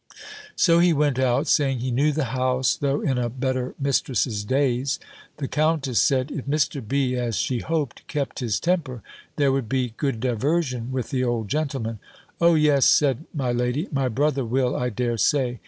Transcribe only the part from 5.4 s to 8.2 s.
countess said, if Mr. B. as she hoped,